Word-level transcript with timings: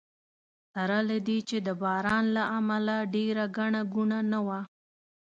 سره 0.73 0.97
له 1.09 1.17
دې 1.27 1.37
چې 1.49 1.57
د 1.67 1.69
باران 1.83 2.25
له 2.35 2.43
امله 2.57 2.95
ډېره 3.15 3.43
ګڼه 3.57 3.81
ګوڼه 3.93 4.19
نه 4.31 4.39
وه. 4.47 4.59